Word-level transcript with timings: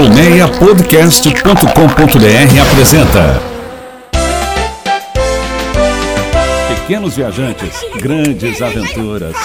Colmeiapodcast.com.br 0.00 2.60
apresenta 2.62 3.42
Pequenos 6.68 7.16
viajantes, 7.16 7.84
grandes 8.00 8.62
aventuras. 8.62 9.36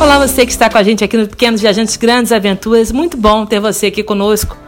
Olá, 0.00 0.18
você 0.18 0.44
que 0.44 0.50
está 0.50 0.68
com 0.68 0.76
a 0.76 0.82
gente 0.82 1.04
aqui 1.04 1.16
no 1.16 1.28
Pequenos 1.28 1.60
Viajantes 1.60 1.96
Grandes 1.96 2.32
Aventuras. 2.32 2.90
Muito 2.90 3.16
bom 3.16 3.46
ter 3.46 3.60
você 3.60 3.86
aqui 3.86 4.02
conosco. 4.02 4.61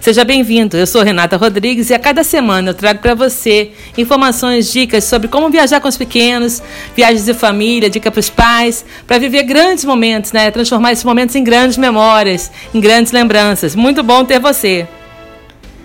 Seja 0.00 0.24
bem-vindo. 0.24 0.78
Eu 0.78 0.86
sou 0.86 1.02
Renata 1.02 1.36
Rodrigues 1.36 1.90
e 1.90 1.94
a 1.94 1.98
cada 1.98 2.24
semana 2.24 2.70
eu 2.70 2.74
trago 2.74 3.00
para 3.00 3.14
você 3.14 3.72
informações, 3.98 4.72
dicas 4.72 5.04
sobre 5.04 5.28
como 5.28 5.50
viajar 5.50 5.78
com 5.78 5.88
os 5.88 5.98
pequenos, 5.98 6.62
viagens 6.96 7.26
de 7.26 7.34
família, 7.34 7.90
dica 7.90 8.10
para 8.10 8.18
os 8.18 8.30
pais, 8.30 8.82
para 9.06 9.18
viver 9.18 9.42
grandes 9.42 9.84
momentos, 9.84 10.32
né? 10.32 10.50
Transformar 10.50 10.92
esses 10.92 11.04
momentos 11.04 11.36
em 11.36 11.44
grandes 11.44 11.76
memórias, 11.76 12.50
em 12.72 12.80
grandes 12.80 13.12
lembranças. 13.12 13.74
Muito 13.74 14.02
bom 14.02 14.24
ter 14.24 14.40
você. 14.40 14.88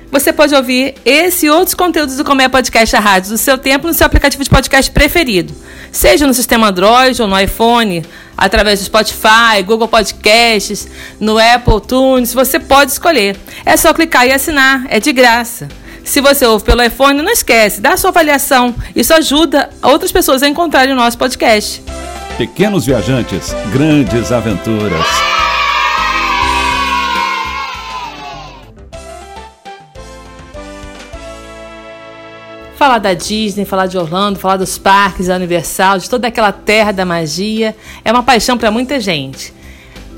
Você 0.10 0.32
pode 0.32 0.56
ouvir 0.56 0.96
esse 1.04 1.48
e 1.48 1.50
outros 1.50 1.74
conteúdos 1.74 2.16
do 2.16 2.24
Comé 2.24 2.48
Podcast 2.48 2.96
a 2.96 3.02
Rádio 3.02 3.32
do 3.32 3.38
seu 3.38 3.58
tempo 3.58 3.86
no 3.86 3.94
seu 3.94 4.08
aplicativo 4.08 4.42
de 4.42 4.50
podcast 4.50 4.90
preferido, 4.92 5.54
seja 5.92 6.26
no 6.26 6.34
sistema 6.34 6.70
Android 6.70 7.22
ou 7.22 7.28
no 7.28 7.38
iPhone, 7.38 8.02
através 8.38 8.80
do 8.80 8.86
Spotify, 8.86 9.64
Google 9.66 9.88
Podcasts, 9.88 10.88
no 11.20 11.38
Apple 11.38 11.82
Tunes, 11.88 12.34
você 12.34 12.60
pode 12.60 12.92
escolher. 12.92 13.38
É 13.66 13.76
só 13.78 13.94
clicar 13.94 14.28
e 14.28 14.32
assinar, 14.32 14.86
é 14.90 15.00
de 15.00 15.12
graça. 15.12 15.68
Se 16.04 16.22
você 16.22 16.46
ouve 16.46 16.64
pelo 16.64 16.84
iPhone, 16.84 17.22
não 17.22 17.32
esquece, 17.32 17.82
dá 17.82 17.98
sua 17.98 18.12
avaliação. 18.12 18.76
Isso 18.96 19.14
ajuda 19.14 19.70
outras 19.82 20.12
pessoas 20.12 20.44
a 20.44 20.48
encontrarem 20.48 20.94
o 20.94 20.96
nosso 20.96 21.18
podcast. 21.18 21.82
Pequenos 22.38 22.86
viajantes, 22.86 23.56
grandes 23.72 24.32
aventuras. 24.32 25.06
Falar 32.86 33.00
da 33.00 33.16
Disney, 33.16 33.66
falar 33.66 33.88
de 33.88 33.98
Orlando, 33.98 34.38
falar 34.38 34.58
dos 34.58 34.78
parques, 34.78 35.26
da 35.26 35.36
Universal, 35.36 35.98
de 35.98 36.08
toda 36.08 36.28
aquela 36.28 36.52
terra 36.52 36.92
da 36.92 37.04
magia, 37.04 37.76
é 38.04 38.12
uma 38.12 38.22
paixão 38.22 38.60
para 38.60 38.70
muita 38.70 39.00
gente. 39.00 39.52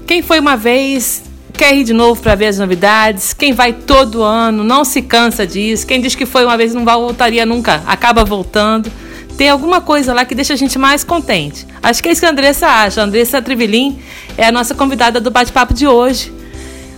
Quem 0.06 0.22
foi 0.22 0.38
uma 0.38 0.58
vez 0.58 1.24
quer 1.54 1.74
ir 1.74 1.86
de 1.86 1.94
novo 1.94 2.22
para 2.22 2.36
ver 2.36 2.48
as 2.48 2.60
novidades. 2.60 3.32
Quem 3.32 3.54
vai 3.54 3.72
todo 3.72 4.22
ano 4.22 4.66
não 4.66 4.84
se 4.84 5.02
cansa 5.02 5.48
disso. 5.48 5.88
Quem 5.88 6.02
diz 6.02 6.14
que 6.14 6.26
foi 6.26 6.44
uma 6.44 6.58
vez 6.58 6.74
não 6.74 6.84
voltaria 6.84 7.46
nunca, 7.46 7.82
acaba 7.88 8.26
voltando. 8.26 8.92
Tem 9.38 9.48
alguma 9.48 9.80
coisa 9.80 10.14
lá 10.14 10.26
que 10.26 10.36
deixa 10.36 10.52
a 10.52 10.58
gente 10.58 10.78
mais 10.78 11.06
contente. 11.06 11.66
Acho 11.82 12.04
que 12.04 12.10
é 12.10 12.12
isso 12.12 12.20
que 12.20 12.28
a 12.28 12.32
Andressa 12.32 12.68
acha. 12.68 13.00
A 13.00 13.06
Andressa 13.06 13.42
Trivelin 13.42 13.98
é 14.38 14.46
a 14.46 14.52
nossa 14.52 14.76
convidada 14.76 15.22
do 15.22 15.32
bate-papo 15.32 15.74
de 15.74 15.88
hoje. 15.88 16.34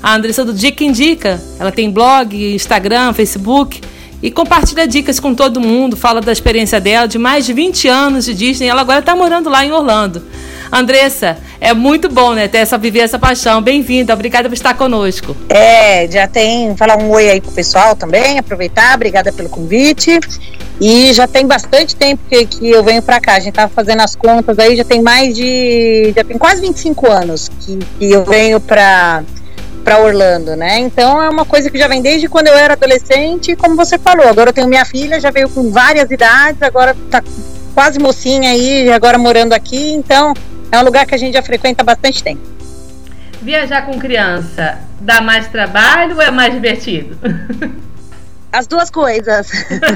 A 0.01 0.15
Andressa 0.15 0.43
do 0.43 0.51
Dica 0.51 0.83
Indica. 0.83 1.39
Ela 1.59 1.71
tem 1.71 1.91
blog, 1.91 2.55
Instagram, 2.55 3.13
Facebook 3.13 3.81
e 4.21 4.29
compartilha 4.29 4.87
dicas 4.87 5.19
com 5.19 5.33
todo 5.33 5.59
mundo, 5.59 5.95
fala 5.95 6.19
da 6.19 6.31
experiência 6.31 6.79
dela 6.79 7.07
de 7.07 7.17
mais 7.17 7.45
de 7.45 7.53
20 7.53 7.87
anos 7.87 8.25
de 8.25 8.33
Disney. 8.33 8.67
Ela 8.67 8.81
agora 8.81 8.99
está 8.99 9.15
morando 9.15 9.49
lá 9.49 9.65
em 9.65 9.71
Orlando. 9.71 10.21
Andressa, 10.71 11.37
é 11.59 11.73
muito 11.73 12.09
bom, 12.09 12.33
né, 12.33 12.47
ter 12.47 12.59
essa 12.59 12.77
viver 12.77 12.99
essa 12.99 13.17
paixão. 13.17 13.61
Bem-vinda, 13.61 14.13
obrigada 14.13 14.47
por 14.47 14.53
estar 14.53 14.75
conosco. 14.75 15.35
É, 15.49 16.07
já 16.07 16.27
tem 16.27 16.75
falar 16.75 16.97
um 16.97 17.09
oi 17.09 17.29
aí 17.29 17.41
pro 17.41 17.51
pessoal 17.51 17.95
também, 17.95 18.37
aproveitar, 18.37 18.93
obrigada 18.95 19.31
pelo 19.31 19.49
convite. 19.49 20.19
E 20.79 21.11
já 21.11 21.27
tem 21.27 21.45
bastante 21.45 21.95
tempo 21.95 22.21
que, 22.29 22.45
que 22.45 22.69
eu 22.69 22.83
venho 22.83 23.01
para 23.01 23.19
cá. 23.19 23.35
A 23.35 23.39
gente 23.39 23.53
tava 23.53 23.69
fazendo 23.69 24.01
as 24.01 24.15
contas 24.15 24.57
aí, 24.59 24.77
já 24.77 24.85
tem 24.85 25.01
mais 25.01 25.35
de, 25.35 26.13
já 26.15 26.23
tem 26.23 26.37
quase 26.37 26.61
25 26.61 27.11
anos 27.11 27.49
que, 27.59 27.79
que 27.97 28.11
eu 28.11 28.23
venho 28.23 28.59
para 28.59 29.23
para 29.79 29.99
Orlando, 29.99 30.55
né? 30.55 30.79
Então 30.79 31.21
é 31.21 31.29
uma 31.29 31.45
coisa 31.45 31.69
que 31.69 31.77
já 31.77 31.87
vem 31.87 32.01
desde 32.01 32.27
quando 32.27 32.47
eu 32.47 32.53
era 32.55 32.73
adolescente, 32.73 33.55
como 33.55 33.75
você 33.75 33.97
falou. 33.97 34.27
Agora 34.27 34.49
eu 34.49 34.53
tenho 34.53 34.67
minha 34.67 34.85
filha, 34.85 35.19
já 35.19 35.31
veio 35.31 35.49
com 35.49 35.71
várias 35.71 36.11
idades, 36.11 36.61
agora 36.61 36.95
tá 37.09 37.23
quase 37.73 37.99
mocinha 37.99 38.51
aí, 38.51 38.91
agora 38.91 39.17
morando 39.17 39.53
aqui, 39.53 39.91
então 39.93 40.33
é 40.71 40.77
um 40.77 40.83
lugar 40.83 41.05
que 41.05 41.15
a 41.15 41.17
gente 41.17 41.33
já 41.33 41.41
frequenta 41.41 41.81
há 41.81 41.85
bastante 41.85 42.23
tempo. 42.23 42.41
Viajar 43.41 43.85
com 43.85 43.97
criança 43.97 44.79
dá 44.99 45.21
mais 45.21 45.47
trabalho 45.47 46.15
ou 46.15 46.21
é 46.21 46.29
mais 46.29 46.53
divertido? 46.53 47.17
As 48.51 48.65
duas 48.65 48.89
coisas. 48.89 49.47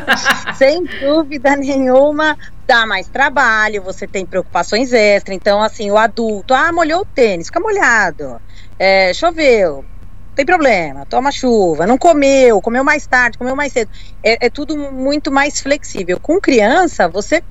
Sem 0.56 0.86
dúvida 1.02 1.56
nenhuma, 1.56 2.38
dá 2.68 2.86
mais 2.86 3.08
trabalho, 3.08 3.82
você 3.82 4.06
tem 4.08 4.28
preocupações 4.28 4.94
extras. 4.94 5.36
Então, 5.36 5.62
assim, 5.62 5.90
o 5.90 5.98
adulto, 5.98 6.54
ah, 6.54 6.72
molhou 6.72 7.02
o 7.02 7.06
tênis, 7.06 7.48
fica 7.48 7.60
molhado 7.60 8.40
é, 8.84 9.14
choveu, 9.14 9.86
tem 10.36 10.46
problema, 10.46 11.06
toma 11.06 11.32
chuva, 11.32 11.88
não 11.88 11.98
comeu, 11.98 12.62
comeu 12.62 12.84
mais 12.84 13.08
tarde, 13.08 13.38
comeu 13.38 13.56
mais 13.56 13.72
cedo. 13.72 13.90
É, 14.22 14.48
é, 14.48 14.50
tudo 14.50 14.76
muito 14.76 15.32
mais 15.32 15.62
flexível. 15.62 16.20
Com 16.20 16.38
criança, 16.42 17.08
você 17.08 17.42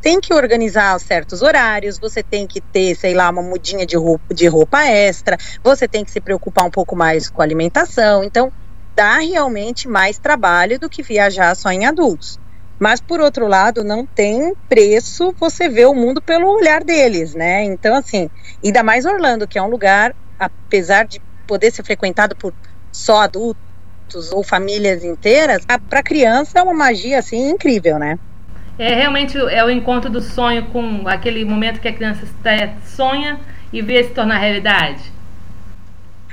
tem 0.00 0.18
que 0.18 0.32
organizar 0.32 0.98
certos 0.98 1.42
horários, 1.42 1.98
você 1.98 2.22
tem 2.22 2.46
que 2.46 2.62
ter, 2.62 2.94
sei 2.94 3.12
lá, 3.12 3.28
uma 3.28 3.42
mudinha 3.42 3.84
de 3.84 3.94
roupa, 3.94 4.34
de 4.34 4.46
roupa 4.46 4.82
extra, 4.84 5.36
você 5.62 5.86
tem 5.86 6.02
que 6.02 6.10
se 6.10 6.20
preocupar 6.22 6.64
um 6.64 6.70
pouco 6.70 6.96
mais 6.96 7.28
com 7.28 7.42
a 7.42 7.44
alimentação. 7.44 8.24
Então, 8.24 8.50
dá 8.96 9.18
realmente 9.18 9.86
mais 9.86 10.18
trabalho 10.18 10.78
do 10.78 10.88
que 10.88 11.02
viajar 11.02 11.54
só 11.56 11.70
em 11.70 11.84
adultos. 11.84 12.38
Mas, 12.78 13.02
por 13.02 13.20
outro 13.20 13.46
lado, 13.46 13.84
não 13.84 14.06
tem 14.06 14.54
preço 14.66 15.34
você 15.38 15.68
ver 15.68 15.88
o 15.88 15.94
mundo 15.94 16.22
pelo 16.22 16.48
olhar 16.48 16.82
deles, 16.82 17.34
né? 17.34 17.64
Então, 17.64 17.94
assim, 17.94 18.30
ainda 18.64 18.82
mais 18.82 19.04
Orlando, 19.04 19.46
que 19.46 19.58
é 19.58 19.62
um 19.62 19.68
lugar 19.68 20.14
apesar 20.40 21.06
de 21.06 21.20
poder 21.46 21.70
ser 21.70 21.84
frequentado 21.84 22.34
por 22.34 22.54
só 22.90 23.22
adultos 23.22 24.32
ou 24.32 24.42
famílias 24.42 25.04
inteiras, 25.04 25.64
para 25.88 26.02
criança 26.02 26.58
é 26.58 26.62
uma 26.62 26.74
magia 26.74 27.18
assim 27.18 27.50
incrível, 27.50 27.98
né? 27.98 28.18
É 28.78 28.94
realmente 28.94 29.36
é 29.36 29.62
o 29.62 29.70
encontro 29.70 30.10
do 30.10 30.22
sonho 30.22 30.64
com 30.66 31.06
aquele 31.06 31.44
momento 31.44 31.80
que 31.80 31.88
a 31.88 31.92
criança 31.92 32.26
sonha 32.86 33.38
e 33.70 33.82
vê 33.82 34.02
se 34.02 34.10
tornar 34.10 34.38
realidade. 34.38 35.12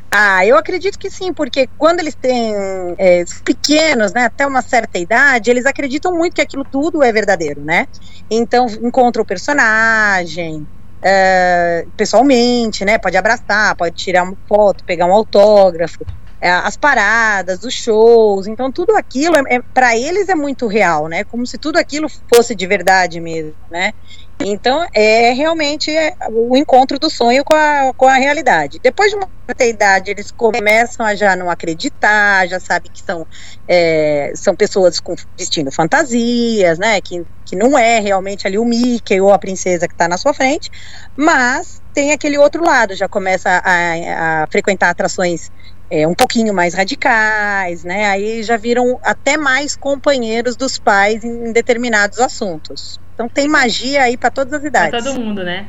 Ah, 0.10 0.46
eu 0.46 0.58
acredito 0.58 0.98
que 0.98 1.12
sim, 1.12 1.34
porque 1.34 1.68
quando 1.78 2.00
eles 2.00 2.16
têm 2.16 2.56
é, 2.98 3.26
pequenos, 3.44 4.14
né, 4.14 4.26
até 4.26 4.48
uma 4.48 4.62
certa 4.62 4.98
idade, 4.98 5.52
eles 5.52 5.66
acreditam 5.66 6.16
muito 6.16 6.34
que 6.34 6.42
aquilo 6.42 6.64
tudo 6.64 7.04
é 7.04 7.12
verdadeiro, 7.12 7.62
né? 7.62 7.86
Então 8.32 8.66
encontram 8.82 9.24
o 9.24 9.26
personagem, 9.26 10.66
uh, 10.98 11.90
pessoalmente, 11.92 12.86
né? 12.86 12.98
Pode 12.98 13.18
abraçar, 13.18 13.76
pode 13.76 13.96
tirar 13.96 14.24
uma 14.24 14.38
foto, 14.48 14.84
pegar 14.84 15.06
um 15.06 15.14
autógrafo, 15.14 16.06
é, 16.40 16.52
as 16.52 16.78
paradas, 16.78 17.64
os 17.64 17.74
shows, 17.74 18.46
então 18.46 18.72
tudo 18.72 18.96
aquilo 18.96 19.36
é, 19.36 19.56
é 19.56 19.60
para 19.60 19.98
eles 19.98 20.30
é 20.30 20.36
muito 20.36 20.68
real, 20.68 21.08
né? 21.08 21.24
Como 21.24 21.46
se 21.46 21.58
tudo 21.58 21.78
aquilo 21.78 22.08
fosse 22.34 22.54
de 22.54 22.68
verdade 22.68 23.20
mesmo, 23.20 23.56
né? 23.72 23.94
Então 24.40 24.86
é 24.94 25.34
realmente 25.34 25.90
é, 25.92 26.14
o 26.30 26.56
encontro 26.56 27.00
do 27.00 27.10
sonho 27.10 27.44
com 27.44 27.54
a, 27.54 27.92
com 27.96 28.06
a 28.06 28.16
realidade. 28.16 28.80
Depois 28.82 29.10
de 29.10 29.18
uma 29.18 29.28
certa 29.48 29.66
idade, 29.66 30.12
eles 30.12 30.32
começam 30.32 31.06
a 31.06 31.16
já 31.16 31.36
não 31.36 31.50
acreditar, 31.50 32.48
já 32.48 32.60
sabem 32.60 32.92
que 32.92 33.02
são, 33.02 33.26
é, 33.68 34.32
são 34.36 34.56
pessoas 34.56 35.00
com 35.00 35.16
vestindo 35.38 35.72
fantasias, 35.72 36.78
né? 36.78 37.02
Que, 37.02 37.26
que 37.46 37.56
não 37.56 37.78
é 37.78 38.00
realmente 38.00 38.46
ali 38.46 38.60
o 38.60 38.66
Mickey 38.66 39.20
ou 39.20 39.34
a 39.34 39.40
princesa 39.40 39.88
que 39.88 39.94
está 39.94 40.08
na 40.08 40.18
sua 40.18 40.34
frente, 40.34 40.70
mas 41.16 41.82
tem 41.94 42.12
aquele 42.12 42.38
outro 42.38 42.64
lado, 42.64 42.96
já 42.96 43.10
começa 43.10 43.50
a, 43.50 44.44
a 44.44 44.48
frequentar 44.52 44.90
atrações 44.92 45.50
é, 45.90 46.08
um 46.08 46.14
pouquinho 46.14 46.54
mais 46.54 46.74
radicais, 46.76 47.84
né? 47.84 48.06
Aí 48.06 48.44
já 48.44 48.58
viram 48.58 49.00
até 49.04 49.36
mais 49.38 49.76
companheiros 49.76 50.56
dos 50.56 50.78
pais 50.78 51.24
em, 51.24 51.52
determinados 51.52 52.20
assuntos. 52.20 53.00
Então 53.18 53.28
tem 53.28 53.48
magia 53.48 54.04
aí 54.04 54.16
para 54.16 54.30
todas 54.30 54.54
as 54.54 54.64
idades. 54.64 54.92
Para 54.92 55.02
todo 55.02 55.20
mundo, 55.20 55.44
né? 55.44 55.66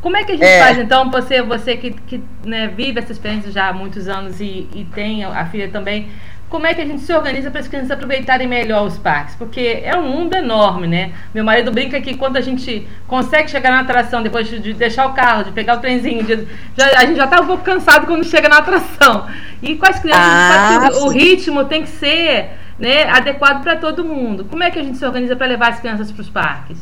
Como 0.00 0.16
é 0.16 0.22
que 0.22 0.30
a 0.30 0.36
gente 0.36 0.46
é. 0.46 0.60
faz, 0.60 0.78
então, 0.78 1.10
você, 1.10 1.42
você 1.42 1.76
que, 1.76 1.90
que 1.90 2.22
né, 2.44 2.68
vive 2.68 3.00
essa 3.00 3.10
experiência 3.10 3.50
já 3.50 3.68
há 3.68 3.72
muitos 3.72 4.06
anos 4.06 4.40
e, 4.40 4.68
e 4.72 4.86
tem 4.94 5.24
a 5.24 5.44
filha 5.46 5.68
também, 5.68 6.08
como 6.48 6.68
é 6.68 6.72
que 6.72 6.80
a 6.80 6.84
gente 6.84 7.02
se 7.02 7.12
organiza 7.12 7.50
para 7.50 7.58
as 7.60 7.66
crianças 7.66 7.90
aproveitarem 7.90 8.46
melhor 8.46 8.86
os 8.86 8.96
parques? 8.96 9.34
Porque 9.34 9.80
é 9.82 9.96
um 9.96 10.08
mundo 10.08 10.36
enorme, 10.36 10.86
né? 10.86 11.12
Meu 11.34 11.42
marido 11.42 11.72
brinca 11.72 12.00
que 12.00 12.16
quando 12.16 12.36
a 12.36 12.40
gente 12.40 12.86
consegue 13.08 13.50
chegar 13.50 13.72
na 13.72 13.80
atração, 13.80 14.22
depois 14.22 14.46
de 14.46 14.72
deixar 14.72 15.06
o 15.06 15.14
carro, 15.14 15.42
de 15.42 15.50
pegar 15.50 15.78
o 15.78 15.80
trenzinho, 15.80 16.22
de, 16.22 16.46
já, 16.76 16.86
a 16.96 17.06
gente 17.06 17.16
já 17.16 17.24
está 17.24 17.40
um 17.40 17.46
pouco 17.48 17.64
cansado 17.64 18.06
quando 18.06 18.24
chega 18.24 18.48
na 18.48 18.58
atração. 18.58 19.26
E 19.60 19.74
com 19.74 19.84
as 19.84 19.98
crianças, 19.98 20.22
ah, 20.22 20.90
o 21.00 21.08
ritmo 21.08 21.64
tem 21.64 21.82
que 21.82 21.88
ser 21.88 22.50
né, 22.78 23.04
adequado 23.10 23.62
para 23.62 23.76
todo 23.76 24.04
mundo. 24.04 24.44
Como 24.44 24.62
é 24.62 24.70
que 24.70 24.78
a 24.78 24.82
gente 24.82 24.98
se 24.98 25.04
organiza 25.04 25.34
para 25.34 25.46
levar 25.46 25.70
as 25.70 25.80
crianças 25.80 26.12
para 26.12 26.22
os 26.22 26.28
parques? 26.28 26.78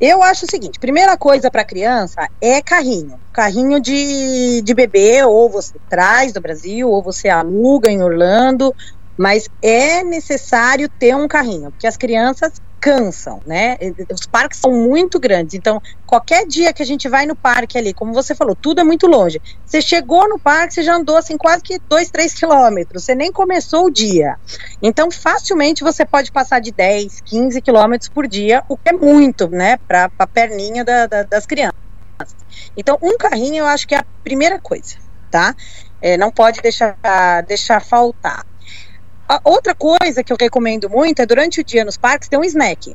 Eu 0.00 0.22
acho 0.22 0.44
o 0.44 0.50
seguinte: 0.50 0.78
primeira 0.78 1.16
coisa 1.16 1.50
para 1.50 1.64
criança 1.64 2.28
é 2.40 2.60
carrinho. 2.62 3.18
Carrinho 3.32 3.80
de, 3.80 4.62
de 4.62 4.74
bebê, 4.74 5.24
ou 5.24 5.48
você 5.48 5.74
traz 5.88 6.32
do 6.32 6.40
Brasil, 6.40 6.88
ou 6.88 7.02
você 7.02 7.28
aluga 7.28 7.90
em 7.90 8.02
Orlando, 8.02 8.74
mas 9.16 9.48
é 9.62 10.02
necessário 10.04 10.88
ter 10.88 11.14
um 11.16 11.26
carrinho, 11.26 11.70
porque 11.70 11.86
as 11.86 11.96
crianças 11.96 12.52
cansam, 12.80 13.40
né? 13.46 13.76
Os 14.12 14.26
parques 14.26 14.60
são 14.60 14.72
muito 14.72 15.18
grandes, 15.18 15.54
então 15.54 15.82
qualquer 16.06 16.46
dia 16.46 16.72
que 16.72 16.82
a 16.82 16.86
gente 16.86 17.08
vai 17.08 17.26
no 17.26 17.34
parque 17.34 17.76
ali, 17.76 17.92
como 17.92 18.12
você 18.12 18.34
falou, 18.34 18.54
tudo 18.54 18.80
é 18.80 18.84
muito 18.84 19.06
longe. 19.06 19.40
Você 19.64 19.82
chegou 19.82 20.28
no 20.28 20.38
parque, 20.38 20.74
você 20.74 20.82
já 20.82 20.94
andou 20.94 21.16
assim 21.16 21.36
quase 21.36 21.62
que 21.62 21.78
dois, 21.88 22.10
três 22.10 22.34
quilômetros, 22.34 23.04
você 23.04 23.14
nem 23.14 23.32
começou 23.32 23.86
o 23.86 23.90
dia. 23.90 24.36
Então, 24.82 25.10
facilmente 25.10 25.82
você 25.82 26.04
pode 26.04 26.30
passar 26.30 26.60
de 26.60 26.70
10, 26.70 27.20
15 27.22 27.60
quilômetros 27.60 28.08
por 28.08 28.26
dia, 28.26 28.62
o 28.68 28.76
que 28.76 28.90
é 28.90 28.92
muito, 28.92 29.48
né, 29.48 29.78
para 29.88 30.10
a 30.18 30.26
perninha 30.26 30.84
da, 30.84 31.06
da, 31.06 31.22
das 31.22 31.46
crianças. 31.46 31.74
Então, 32.76 32.98
um 33.02 33.16
carrinho 33.16 33.58
eu 33.58 33.66
acho 33.66 33.86
que 33.86 33.94
é 33.94 33.98
a 33.98 34.06
primeira 34.22 34.58
coisa, 34.58 34.96
tá? 35.30 35.54
É, 36.00 36.16
não 36.16 36.30
pode 36.30 36.60
deixar, 36.60 36.96
deixar 37.46 37.80
faltar. 37.80 38.44
A 39.28 39.40
outra 39.44 39.74
coisa 39.74 40.22
que 40.22 40.32
eu 40.32 40.36
recomendo 40.38 40.88
muito 40.88 41.20
é 41.20 41.26
durante 41.26 41.60
o 41.60 41.64
dia 41.64 41.84
nos 41.84 41.96
parques 41.96 42.28
ter 42.28 42.36
um 42.36 42.44
snack. 42.44 42.94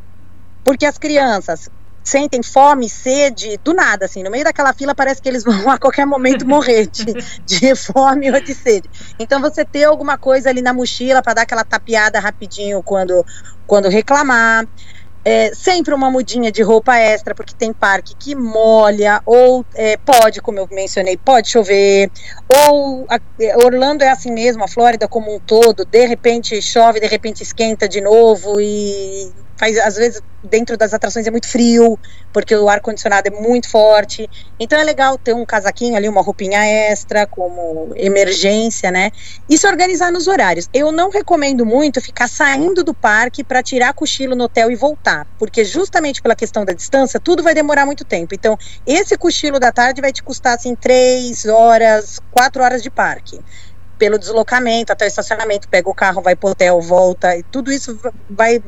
Porque 0.63 0.85
as 0.85 0.97
crianças 0.97 1.69
sentem 2.03 2.41
fome, 2.41 2.89
sede, 2.89 3.59
do 3.63 3.73
nada, 3.73 4.05
assim, 4.05 4.23
no 4.23 4.31
meio 4.31 4.43
daquela 4.43 4.73
fila 4.73 4.95
parece 4.95 5.21
que 5.21 5.29
eles 5.29 5.43
vão 5.45 5.69
a 5.69 5.77
qualquer 5.77 6.05
momento 6.05 6.47
morrer 6.47 6.87
de, 6.87 7.13
de 7.45 7.75
fome 7.75 8.31
ou 8.31 8.41
de 8.41 8.55
sede. 8.55 8.89
Então 9.19 9.39
você 9.39 9.63
ter 9.63 9.83
alguma 9.83 10.17
coisa 10.17 10.49
ali 10.49 10.61
na 10.61 10.73
mochila 10.73 11.21
para 11.21 11.35
dar 11.35 11.41
aquela 11.43 11.63
tapeada 11.63 12.19
rapidinho 12.19 12.81
quando, 12.83 13.25
quando 13.67 13.89
reclamar. 13.89 14.65
É, 15.23 15.53
sempre 15.53 15.93
uma 15.93 16.09
mudinha 16.09 16.51
de 16.51 16.63
roupa 16.63 16.97
extra, 16.97 17.35
porque 17.35 17.53
tem 17.53 17.71
parque 17.71 18.15
que 18.15 18.33
molha, 18.33 19.21
ou 19.23 19.63
é, 19.75 19.95
pode, 19.97 20.41
como 20.41 20.57
eu 20.57 20.67
mencionei, 20.71 21.15
pode 21.15 21.49
chover, 21.49 22.09
ou 22.47 23.05
a, 23.07 23.19
Orlando 23.63 24.03
é 24.03 24.09
assim 24.09 24.31
mesmo, 24.31 24.63
a 24.63 24.67
Flórida 24.67 25.07
como 25.07 25.35
um 25.35 25.39
todo, 25.39 25.85
de 25.85 26.05
repente 26.07 26.59
chove, 26.59 26.99
de 26.99 27.05
repente 27.05 27.43
esquenta 27.43 27.87
de 27.87 28.01
novo, 28.01 28.59
e 28.59 29.31
faz, 29.61 29.77
às 29.77 29.95
vezes 29.95 30.19
dentro 30.43 30.75
das 30.75 30.91
atrações 30.91 31.27
é 31.27 31.29
muito 31.29 31.47
frio, 31.47 31.99
porque 32.33 32.55
o 32.55 32.67
ar-condicionado 32.67 33.27
é 33.27 33.29
muito 33.29 33.69
forte. 33.69 34.27
Então 34.59 34.79
é 34.79 34.83
legal 34.83 35.15
ter 35.19 35.35
um 35.35 35.45
casaquinho 35.45 35.95
ali, 35.95 36.09
uma 36.09 36.23
roupinha 36.23 36.65
extra, 36.65 37.27
como 37.27 37.93
emergência, 37.95 38.89
né? 38.89 39.11
E 39.47 39.55
se 39.55 39.67
organizar 39.67 40.11
nos 40.11 40.27
horários. 40.27 40.67
Eu 40.73 40.91
não 40.91 41.11
recomendo 41.11 41.63
muito 41.63 42.01
ficar 42.01 42.27
saindo 42.27 42.83
do 42.83 42.91
parque 42.91 43.43
para 43.43 43.61
tirar 43.61 43.93
cochilo 43.93 44.35
no 44.35 44.45
hotel 44.45 44.71
e 44.71 44.75
voltar, 44.75 45.27
porque 45.37 45.63
justamente 45.63 46.23
pela 46.23 46.35
questão 46.35 46.65
da 46.65 46.73
distância, 46.73 47.19
tudo 47.19 47.43
vai 47.43 47.53
demorar 47.53 47.85
muito 47.85 48.03
tempo. 48.03 48.33
Então, 48.33 48.57
esse 48.83 49.15
cochilo 49.15 49.59
da 49.59 49.71
tarde 49.71 50.01
vai 50.01 50.11
te 50.11 50.23
custar 50.23 50.55
assim 50.55 50.73
três 50.73 51.45
horas, 51.45 52.19
quatro 52.31 52.63
horas 52.63 52.81
de 52.81 52.89
parque 52.89 53.39
pelo 53.99 54.17
deslocamento 54.17 54.91
até 54.91 55.05
o 55.05 55.07
estacionamento, 55.07 55.69
pega 55.69 55.87
o 55.87 55.93
carro, 55.93 56.23
vai 56.23 56.35
pro 56.35 56.49
hotel, 56.49 56.81
volta, 56.81 57.37
e 57.37 57.43
tudo 57.43 57.71
isso 57.71 57.95
vai 58.27 58.59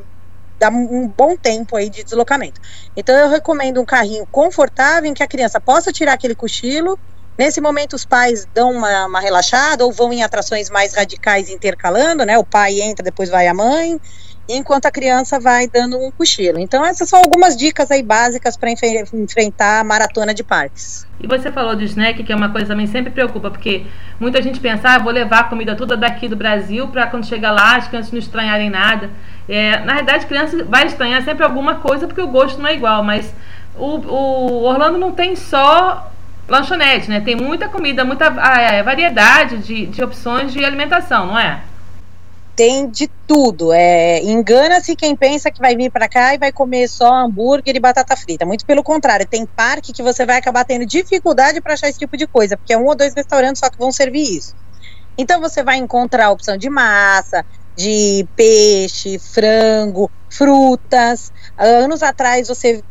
dá 0.64 0.70
um 0.70 1.08
bom 1.08 1.36
tempo 1.36 1.76
aí 1.76 1.90
de 1.90 2.04
deslocamento. 2.04 2.62
Então 2.96 3.14
eu 3.16 3.30
recomendo 3.30 3.82
um 3.82 3.86
carrinho 3.86 4.26
confortável 4.32 5.10
em 5.10 5.14
que 5.14 5.22
a 5.22 5.28
criança 5.28 5.60
possa 5.60 5.92
tirar 5.92 6.14
aquele 6.14 6.36
cochilo. 6.36 6.98
Nesse 7.38 7.60
momento 7.60 7.94
os 7.94 8.06
pais 8.06 8.48
dão 8.54 8.72
uma, 8.72 9.08
uma 9.08 9.20
relaxada 9.20 9.84
ou 9.84 9.92
vão 9.92 10.14
em 10.14 10.24
atrações 10.24 10.70
mais 10.70 10.94
radicais 10.94 11.50
intercalando, 11.50 12.26
né? 12.26 12.38
O 12.38 12.46
pai 12.46 12.80
entra, 12.80 13.04
depois 13.04 13.30
vai 13.30 13.48
a 13.48 13.54
mãe 13.54 14.00
enquanto 14.48 14.86
a 14.86 14.92
criança 14.92 15.40
vai 15.40 15.68
dando 15.68 15.98
um 15.98 16.12
cochilo. 16.12 16.60
Então, 16.60 16.86
essas 16.86 17.08
são 17.08 17.20
algumas 17.20 17.56
dicas 17.56 17.90
aí 17.90 18.04
básicas 18.04 18.58
para 18.58 18.70
enfrentar 18.70 19.80
a 19.80 19.84
maratona 19.84 20.34
de 20.34 20.44
parques. 20.44 21.08
E 21.20 21.28
você 21.28 21.52
falou 21.52 21.76
de 21.76 21.86
snack, 21.86 22.24
que 22.24 22.32
é 22.32 22.36
uma 22.36 22.50
coisa 22.50 22.66
que 22.66 22.72
também 22.72 22.88
sempre 22.88 23.12
preocupa, 23.12 23.50
porque 23.50 23.86
muita 24.20 24.42
gente 24.42 24.60
pensa, 24.60 24.90
ah, 24.90 25.00
vou 25.00 25.14
levar 25.14 25.40
a 25.40 25.44
comida 25.46 25.76
toda 25.76 25.96
daqui 25.96 26.28
do 26.28 26.36
Brasil 26.36 26.88
para 26.90 27.08
quando 27.08 27.26
chegar 27.26 27.52
lá 27.52 27.78
as 27.78 27.88
crianças 27.88 28.12
não 28.12 28.20
estranharem 28.20 28.70
nada. 28.70 29.10
É, 29.48 29.80
na 29.80 29.96
verdade, 29.96 30.26
criança 30.26 30.64
vai 30.66 30.86
estranhar 30.86 31.22
sempre 31.24 31.44
alguma 31.44 31.76
coisa 31.76 32.08
porque 32.08 32.22
o 32.22 32.28
gosto 32.28 32.62
não 32.62 32.70
é 32.70 32.74
igual, 32.74 33.04
mas 33.04 33.34
o, 33.76 33.98
o 33.98 34.64
Orlando 34.64 34.98
não 34.98 35.12
tem 35.12 35.36
só 35.36 36.12
lanchonete, 36.48 37.10
né? 37.10 37.20
Tem 37.22 37.36
muita 37.36 37.68
comida, 37.68 38.06
muita 38.06 38.34
ah, 38.38 38.62
é, 38.62 38.84
variedade 38.84 39.58
de, 39.58 39.86
de 39.88 40.04
opções 40.04 40.54
de 40.54 40.64
alimentação, 40.64 41.28
não 41.28 41.40
é? 41.40 41.62
tem 42.56 42.90
de 42.90 43.08
tudo. 43.28 43.74
É, 43.74 44.22
Engana-se 44.24 44.96
quem 44.96 45.16
pensa 45.16 45.52
que 45.52 45.60
vai 45.60 45.76
vir 45.76 45.92
para 45.92 46.08
cá 46.08 46.34
e 46.34 46.38
vai 46.38 46.52
comer 46.52 46.88
só 46.88 47.12
hambúrguer 47.14 47.76
e 47.76 47.80
batata 47.80 48.16
frita. 48.16 48.46
Muito 48.46 48.66
pelo 48.66 48.84
contrário, 48.84 49.26
tem 49.26 49.46
parque 49.46 49.94
que 49.94 50.04
você 50.04 50.26
vai 50.26 50.38
acabar 50.38 50.64
tendo 50.64 50.86
dificuldade 50.86 51.62
para 51.62 51.74
achar 51.74 51.90
esse 51.90 52.00
tipo 52.00 52.16
de 52.18 52.28
coisa, 52.28 52.58
porque 52.58 52.74
é 52.74 52.78
um 52.78 52.86
ou 52.86 52.96
dois 52.96 53.14
restaurantes 53.14 53.60
só 53.60 53.70
que 53.70 53.78
vão 53.78 53.92
servir 53.92 54.38
isso. 54.38 54.56
Então 55.18 55.40
você 55.40 55.64
vai 55.64 55.78
encontrar 55.78 56.28
a 56.28 56.32
opção 56.32 56.58
de 56.58 56.70
massa, 56.70 57.46
de 57.76 58.28
peixe, 58.36 59.20
frango, 59.20 60.10
frutas. 60.30 61.32
Anos 61.58 62.04
atrás 62.04 62.48
você 62.48 62.84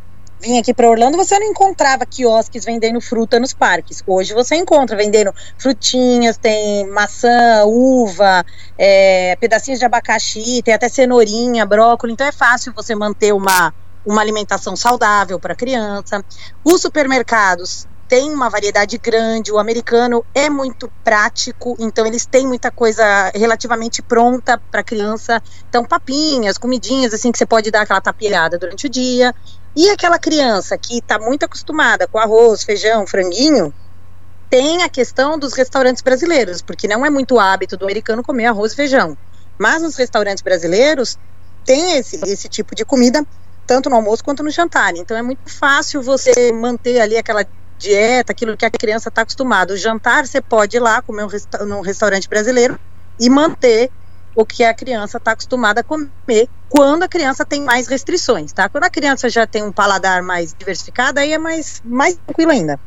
vinha 0.42 0.60
aqui 0.60 0.74
para 0.74 0.90
Orlando, 0.90 1.16
você 1.16 1.38
não 1.38 1.46
encontrava 1.46 2.04
quiosques 2.04 2.64
vendendo 2.64 3.00
fruta 3.00 3.38
nos 3.38 3.52
parques. 3.52 4.02
Hoje 4.04 4.34
você 4.34 4.56
encontra 4.56 4.96
vendendo 4.96 5.32
frutinhas, 5.56 6.36
tem 6.36 6.86
maçã, 6.88 7.64
uva, 7.64 8.44
é, 8.76 9.36
pedacinhos 9.36 9.78
de 9.78 9.86
abacaxi, 9.86 10.60
tem 10.64 10.74
até 10.74 10.88
cenourinha, 10.88 11.64
brócolis. 11.64 12.14
Então 12.14 12.26
é 12.26 12.32
fácil 12.32 12.72
você 12.74 12.94
manter 12.94 13.32
uma, 13.32 13.72
uma 14.04 14.20
alimentação 14.20 14.74
saudável 14.74 15.38
para 15.38 15.52
a 15.52 15.56
criança. 15.56 16.24
Os 16.64 16.82
supermercados 16.82 17.86
tem 18.12 18.30
uma 18.30 18.50
variedade 18.50 18.98
grande, 18.98 19.50
o 19.50 19.58
americano 19.58 20.22
é 20.34 20.50
muito 20.50 20.86
prático, 21.02 21.74
então 21.78 22.06
eles 22.06 22.26
têm 22.26 22.46
muita 22.46 22.70
coisa 22.70 23.02
relativamente 23.34 24.02
pronta 24.02 24.60
para 24.70 24.84
criança. 24.84 25.42
Então, 25.66 25.82
papinhas, 25.82 26.58
comidinhas, 26.58 27.14
assim, 27.14 27.32
que 27.32 27.38
você 27.38 27.46
pode 27.46 27.70
dar 27.70 27.80
aquela 27.80 28.02
tapeada 28.02 28.58
durante 28.58 28.84
o 28.86 28.90
dia. 28.90 29.34
E 29.74 29.88
aquela 29.88 30.18
criança 30.18 30.76
que 30.76 30.98
está 30.98 31.18
muito 31.18 31.44
acostumada 31.46 32.06
com 32.06 32.18
arroz, 32.18 32.62
feijão, 32.62 33.06
franguinho, 33.06 33.72
tem 34.50 34.82
a 34.82 34.90
questão 34.90 35.38
dos 35.38 35.54
restaurantes 35.54 36.02
brasileiros, 36.02 36.60
porque 36.60 36.86
não 36.86 37.06
é 37.06 37.08
muito 37.08 37.40
hábito 37.40 37.78
do 37.78 37.86
americano 37.86 38.22
comer 38.22 38.44
arroz 38.44 38.72
e 38.72 38.76
feijão. 38.76 39.16
Mas 39.58 39.80
nos 39.80 39.96
restaurantes 39.96 40.42
brasileiros 40.42 41.16
tem 41.64 41.96
esse, 41.96 42.16
esse 42.26 42.46
tipo 42.46 42.74
de 42.74 42.84
comida, 42.84 43.24
tanto 43.66 43.88
no 43.88 43.96
almoço 43.96 44.22
quanto 44.22 44.42
no 44.42 44.50
jantar. 44.50 44.94
Então 44.96 45.16
é 45.16 45.22
muito 45.22 45.50
fácil 45.50 46.02
você 46.02 46.52
manter 46.52 47.00
ali 47.00 47.16
aquela 47.16 47.42
dieta, 47.82 48.32
aquilo 48.32 48.56
que 48.56 48.64
a 48.64 48.70
criança 48.70 49.08
está 49.08 49.22
acostumada. 49.22 49.74
O 49.74 49.76
jantar 49.76 50.26
você 50.26 50.40
pode 50.40 50.76
ir 50.76 50.80
lá 50.80 51.02
comer 51.02 51.24
um 51.24 51.26
resta 51.26 51.64
num 51.64 51.80
restaurante 51.80 52.28
brasileiro 52.28 52.78
e 53.18 53.28
manter 53.28 53.90
o 54.34 54.46
que 54.46 54.64
a 54.64 54.72
criança 54.72 55.18
está 55.18 55.32
acostumada 55.32 55.80
a 55.80 55.84
comer 55.84 56.48
quando 56.68 57.02
a 57.02 57.08
criança 57.08 57.44
tem 57.44 57.60
mais 57.60 57.86
restrições, 57.86 58.52
tá? 58.52 58.68
Quando 58.68 58.84
a 58.84 58.90
criança 58.90 59.28
já 59.28 59.46
tem 59.46 59.62
um 59.62 59.72
paladar 59.72 60.22
mais 60.22 60.54
diversificado, 60.54 61.20
aí 61.20 61.32
é 61.32 61.38
mais, 61.38 61.82
mais 61.84 62.16
tranquilo 62.16 62.50
ainda. 62.50 62.80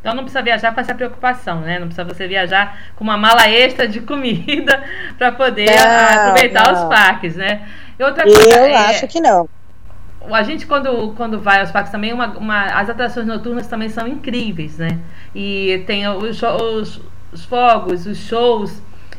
Então 0.00 0.14
não 0.14 0.22
precisa 0.22 0.42
viajar 0.42 0.72
com 0.72 0.80
essa 0.80 0.94
preocupação, 0.94 1.62
né? 1.62 1.78
Não 1.78 1.88
precisa 1.88 2.04
você 2.04 2.28
viajar 2.28 2.92
com 2.94 3.02
uma 3.02 3.16
mala 3.16 3.48
extra 3.48 3.88
de 3.88 4.00
comida 4.06 4.84
para 5.18 5.32
poder 5.32 5.74
não, 5.74 6.20
aproveitar 6.20 6.72
não. 6.72 6.82
os 6.82 6.88
parques, 6.88 7.34
né? 7.34 7.66
E 7.98 8.04
outra 8.04 8.22
coisa, 8.22 8.50
Eu 8.50 8.64
é, 8.66 8.76
acho 8.76 9.08
que 9.08 9.20
não 9.20 9.48
a 10.30 10.42
gente 10.42 10.66
quando, 10.66 11.12
quando 11.16 11.40
vai 11.40 11.60
aos 11.60 11.70
parques 11.70 11.92
também, 11.92 12.12
uma, 12.12 12.28
uma, 12.38 12.64
as 12.66 12.88
atrações 12.88 13.26
noturnas 13.26 13.66
também 13.66 13.88
são 13.88 14.06
incríveis, 14.06 14.78
né? 14.78 15.00
E 15.34 15.82
tem 15.86 16.08
os, 16.08 16.42
os, 16.42 17.00
os, 17.32 17.44
fogos, 17.44 18.06
os 18.06 18.18
shows. 18.18 18.72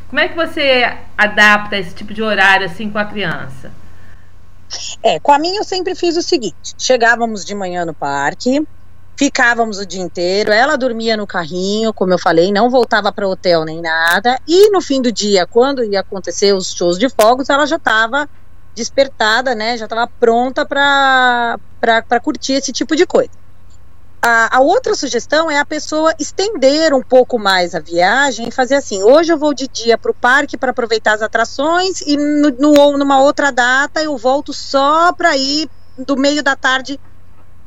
Como 0.08 0.20
é 0.20 0.28
que 0.28 0.34
você 0.34 0.96
adapta 1.16 1.76
esse 1.76 1.94
tipo 1.94 2.14
de 2.14 2.22
horário 2.22 2.66
assim 2.66 2.90
com 2.90 2.98
a 2.98 3.04
criança? 3.04 3.72
É, 5.02 5.20
com 5.20 5.32
a 5.32 5.38
minha 5.38 5.60
eu 5.60 5.64
sempre 5.64 5.94
fiz 5.94 6.16
o 6.16 6.22
seguinte: 6.22 6.74
chegávamos 6.78 7.44
de 7.44 7.54
manhã 7.54 7.84
no 7.84 7.94
parque, 7.94 8.66
ficávamos 9.16 9.78
o 9.78 9.86
dia 9.86 10.02
inteiro, 10.02 10.52
ela 10.52 10.76
dormia 10.76 11.16
no 11.16 11.26
carrinho, 11.26 11.92
como 11.92 12.12
eu 12.12 12.18
falei, 12.18 12.52
não 12.52 12.68
voltava 12.68 13.12
para 13.12 13.26
o 13.26 13.30
hotel 13.30 13.64
nem 13.64 13.80
nada, 13.80 14.38
e 14.46 14.70
no 14.70 14.80
fim 14.80 15.00
do 15.00 15.10
dia, 15.10 15.46
quando 15.46 15.84
ia 15.84 16.00
acontecer 16.00 16.52
os 16.54 16.72
shows 16.72 16.98
de 16.98 17.08
fogos, 17.08 17.48
ela 17.48 17.66
já 17.66 17.76
estava 17.76 18.28
despertada, 18.76 19.54
né? 19.54 19.76
Já 19.76 19.86
estava 19.86 20.06
pronta 20.06 20.64
para 20.66 21.58
curtir 22.22 22.52
esse 22.52 22.70
tipo 22.70 22.94
de 22.94 23.06
coisa. 23.06 23.30
A, 24.22 24.56
a, 24.56 24.60
outra 24.60 24.94
sugestão 24.94 25.50
é 25.50 25.58
a 25.58 25.64
pessoa 25.64 26.14
estender 26.18 26.92
um 26.92 27.02
pouco 27.02 27.38
mais 27.38 27.74
a 27.74 27.80
viagem 27.80 28.48
e 28.48 28.50
fazer 28.50 28.74
assim: 28.74 29.02
hoje 29.02 29.32
eu 29.32 29.38
vou 29.38 29.54
de 29.54 29.66
dia 29.66 29.96
para 29.96 30.10
o 30.10 30.14
parque 30.14 30.56
para 30.56 30.70
aproveitar 30.70 31.14
as 31.14 31.22
atrações 31.22 32.00
e 32.02 32.16
no, 32.16 32.50
no, 32.50 32.98
numa 32.98 33.20
outra 33.20 33.50
data 33.50 34.02
eu 34.02 34.16
volto 34.16 34.52
só 34.52 35.12
para 35.12 35.36
ir 35.36 35.70
do 35.96 36.16
meio 36.16 36.42
da 36.42 36.54
tarde 36.54 37.00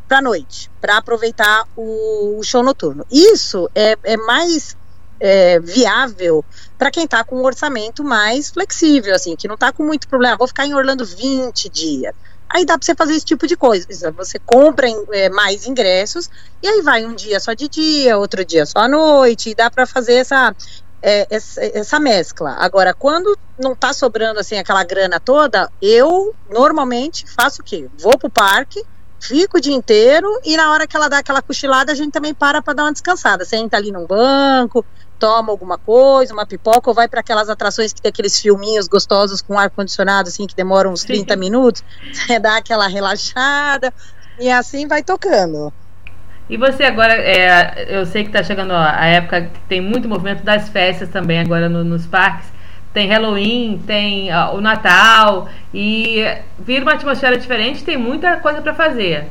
para 0.08 0.22
noite, 0.22 0.70
para 0.82 0.98
aproveitar 0.98 1.66
o, 1.76 2.40
o, 2.40 2.44
show 2.44 2.64
noturno. 2.64 3.06
Isso 3.12 3.70
é, 3.74 3.96
é 4.04 4.18
mais 4.18 4.76
é, 5.20 5.60
viável 5.60 6.44
para 6.78 6.92
quem 6.92 7.04
está 7.04 7.24
com 7.24 7.38
um 7.38 7.44
orçamento 7.44 8.04
mais 8.04 8.50
flexível, 8.50 9.16
assim, 9.16 9.36
que 9.36 9.48
não 9.48 9.56
está 9.56 9.72
com 9.72 9.84
muito 9.84 10.08
problema. 10.08 10.38
Vou 10.38 10.48
ficar 10.48 10.66
em 10.66 10.74
Orlando 10.74 11.06
20 11.06 11.70
dias. 11.70 12.14
Aí 12.50 12.66
dá 12.66 12.78
para 12.78 12.86
você 12.86 12.96
fazer 12.96 13.14
esse 13.14 13.26
tipo 13.26 13.46
de 13.46 13.56
coisa. 13.56 14.12
Você 14.18 14.40
compra 14.40 14.88
é, 15.12 15.30
mais 15.30 15.68
ingressos 15.68 16.30
e 16.64 16.68
aí 16.68 16.82
vai 16.82 17.06
um 17.06 17.14
dia 17.14 17.40
só 17.40 17.54
de 17.54 17.68
dia, 17.68 18.18
outro 18.18 18.44
dia 18.44 18.66
só 18.66 18.80
à 18.80 18.88
noite. 18.88 19.52
E 19.52 19.56
dá 19.56 19.70
para 19.70 19.86
fazer 19.86 20.16
essa 20.16 20.56
é, 21.02 21.28
essa, 21.30 21.64
essa, 21.64 22.00
mescla. 22.00 22.56
Agora, 22.60 22.94
quando 22.94 23.38
não 23.58 23.76
tá 23.76 23.94
sobrando 23.94 24.40
assim 24.40 24.58
aquela 24.58 24.84
grana 24.84 25.20
toda, 25.20 25.70
eu 25.82 26.34
normalmente 26.50 27.26
faço 27.40 27.62
o 27.62 27.64
quê? 27.64 27.88
Vou 27.98 28.18
pro 28.18 28.30
parque, 28.30 28.84
fico 29.20 29.58
o 29.58 29.62
dia 29.62 29.74
inteiro 29.74 30.28
e 30.44 30.58
na 30.58 30.72
hora 30.72 30.88
que 30.88 30.96
ela 30.96 31.08
dá 31.08 31.20
aquela 31.20 31.42
cochilada, 31.42 31.92
a 31.92 31.96
gente 31.96 32.12
também 32.12 32.34
para 32.34 32.62
para 32.62 32.74
dar 32.74 32.84
uma 32.84 32.92
descansada. 32.92 33.46
Senta 33.46 33.78
ali 33.78 33.92
num 33.92 34.06
banco, 34.06 34.86
toma 35.20 35.52
alguma 35.52 35.78
coisa, 35.78 36.34
uma 36.34 36.46
pipoca, 36.46 36.90
ou 36.90 36.94
vai 36.94 37.08
para 37.08 37.20
aquelas 37.20 37.50
atrações 37.50 37.92
que 37.92 38.02
tem 38.02 38.10
aqueles 38.10 38.40
filminhos 38.40 38.88
gostosos 38.88 39.42
com 39.42 39.60
ar 39.60 39.70
condicionado 39.70 40.30
assim 40.30 40.48
que 40.48 40.56
demoram 40.56 40.94
uns 40.94 41.04
30 41.04 41.34
Sim. 41.34 41.40
minutos, 41.40 41.84
você 42.12 42.40
dá 42.40 42.58
aquela 42.58 42.88
relaxada 42.88 43.94
e 44.40 44.50
assim 44.50 44.88
vai 44.88 45.04
tocando. 45.04 45.72
E 46.50 46.58
você 46.58 46.84
agora, 46.84 47.14
é, 47.14 47.86
eu 47.90 48.06
sei 48.08 48.24
que 48.24 48.30
está 48.30 48.42
chegando 48.42 48.74
a 48.74 49.06
época 49.06 49.42
que 49.44 49.60
tem 49.68 49.80
muito 49.80 50.10
movimento 50.10 50.44
das 50.44 50.68
festas 50.70 51.08
também 51.10 51.40
agora 51.40 51.70
no, 51.70 51.84
nos 51.84 52.08
parques. 52.08 52.50
Tem 52.92 53.08
Halloween, 53.08 53.84
tem 53.86 54.34
uh, 54.34 54.56
o 54.56 54.62
Natal 54.62 55.48
e 55.72 56.26
vira 56.58 56.82
uma 56.82 56.94
atmosfera 56.94 57.38
diferente, 57.38 57.84
tem 57.84 57.98
muita 57.98 58.38
coisa 58.38 58.64
para 58.64 58.74
fazer. 58.74 59.28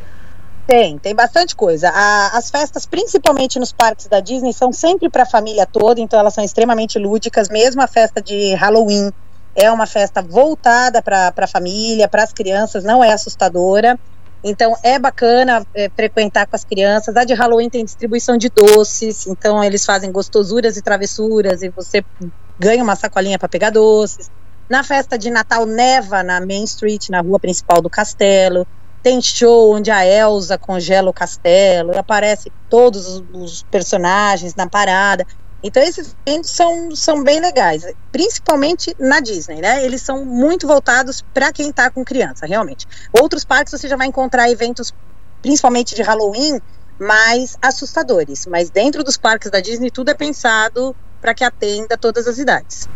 Tem, 0.68 0.98
tem 0.98 1.14
bastante 1.14 1.56
coisa. 1.56 1.88
A, 1.88 2.36
as 2.36 2.50
festas, 2.50 2.84
principalmente 2.84 3.58
nos 3.58 3.72
parques 3.72 4.06
da 4.06 4.20
Disney, 4.20 4.52
são 4.52 4.70
sempre 4.70 5.08
para 5.08 5.22
a 5.22 5.26
família 5.26 5.64
toda, 5.64 5.98
então 5.98 6.20
elas 6.20 6.34
são 6.34 6.44
extremamente 6.44 6.98
lúdicas. 6.98 7.48
Mesmo 7.48 7.80
a 7.80 7.86
festa 7.86 8.20
de 8.20 8.52
Halloween 8.52 9.10
é 9.56 9.72
uma 9.72 9.86
festa 9.86 10.20
voltada 10.20 11.00
para 11.00 11.32
a 11.34 11.46
família, 11.46 12.06
para 12.06 12.22
as 12.22 12.34
crianças, 12.34 12.84
não 12.84 13.02
é 13.02 13.14
assustadora. 13.14 13.98
Então 14.44 14.76
é 14.82 14.98
bacana 14.98 15.66
é, 15.74 15.88
frequentar 15.88 16.46
com 16.46 16.54
as 16.54 16.66
crianças. 16.66 17.16
A 17.16 17.24
de 17.24 17.32
Halloween 17.32 17.70
tem 17.70 17.82
distribuição 17.82 18.36
de 18.36 18.50
doces, 18.50 19.26
então 19.26 19.64
eles 19.64 19.86
fazem 19.86 20.12
gostosuras 20.12 20.76
e 20.76 20.82
travessuras 20.82 21.62
e 21.62 21.70
você 21.70 22.04
ganha 22.58 22.84
uma 22.84 22.94
sacolinha 22.94 23.38
para 23.38 23.48
pegar 23.48 23.70
doces. 23.70 24.30
Na 24.68 24.84
festa 24.84 25.16
de 25.16 25.30
Natal 25.30 25.64
neva 25.64 26.22
na 26.22 26.42
Main 26.42 26.64
Street, 26.64 27.08
na 27.08 27.22
rua 27.22 27.40
principal 27.40 27.80
do 27.80 27.88
castelo. 27.88 28.66
Tem 29.08 29.22
show 29.22 29.74
onde 29.74 29.90
a 29.90 30.04
Elsa 30.04 30.58
congela 30.58 31.08
o 31.08 31.14
castelo, 31.14 31.98
aparece 31.98 32.52
todos 32.68 33.22
os, 33.32 33.62
personagens 33.62 34.54
na 34.54 34.66
parada. 34.68 35.26
Então 35.62 35.82
esses 35.82 36.14
eventos 36.26 36.50
são, 36.50 36.94
são 36.94 37.24
bem 37.24 37.40
legais, 37.40 37.86
principalmente 38.12 38.94
na 38.98 39.18
Disney, 39.20 39.62
né? 39.62 39.82
Eles 39.82 40.02
são 40.02 40.26
muito 40.26 40.66
voltados 40.66 41.24
para 41.32 41.50
quem 41.54 41.70
está 41.70 41.90
com 41.90 42.04
criança, 42.04 42.44
realmente. 42.44 42.86
Outros 43.10 43.46
parques 43.46 43.72
você 43.72 43.88
já 43.88 43.96
vai 43.96 44.08
encontrar 44.08 44.50
eventos, 44.50 44.92
principalmente 45.40 45.94
de 45.94 46.02
Halloween, 46.02 46.60
mais 47.00 47.56
assustadores. 47.62 48.46
Mas 48.46 48.68
dentro 48.68 49.02
dos 49.02 49.16
parques 49.16 49.50
da 49.50 49.60
Disney 49.60 49.90
tudo 49.90 50.10
é 50.10 50.14
pensado 50.14 50.94
para 51.18 51.32
que 51.32 51.44
atenda 51.44 51.96
todas 51.96 52.28
as 52.28 52.36
idades. 52.36 52.86